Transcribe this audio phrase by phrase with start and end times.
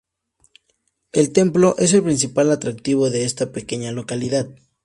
[1.11, 4.47] El templo es el principal atractivo de esta pequeña localidad.